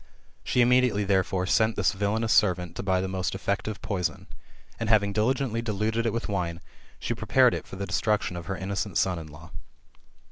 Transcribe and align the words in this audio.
She 0.43 0.61
immediately, 0.61 1.03
therefore, 1.03 1.45
sent 1.45 1.75
this 1.75 1.91
villanous 1.91 2.33
servant 2.33 2.75
to 2.75 2.81
buy 2.81 3.01
the 3.01 3.07
most 3.07 3.33
efiective 3.35 3.83
poison, 3.83 4.25
and, 4.79 4.89
having 4.89 5.13
diligently 5.13 5.61
diluted 5.61 6.07
it 6.07 6.11
with 6.11 6.27
wine;, 6.27 6.59
she 6.97 7.13
prepared 7.13 7.53
it 7.53 7.67
for 7.67 7.75
the 7.75 7.85
destruction 7.85 8.35
of 8.35 8.47
her 8.47 8.57
innocent 8.57 8.97
son 8.97 9.19
in 9.19 9.27
law. 9.27 9.51